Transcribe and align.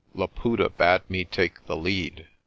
Laputa 0.15 0.67
bade 0.67 1.07
me 1.11 1.23
take 1.25 1.63
the 1.67 1.77
lead. 1.77 2.25